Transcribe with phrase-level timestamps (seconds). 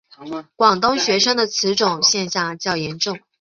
[0.55, 3.19] 广东学生的此种现象较严重。